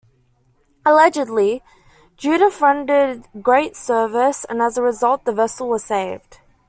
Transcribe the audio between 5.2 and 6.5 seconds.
the vessel was saved.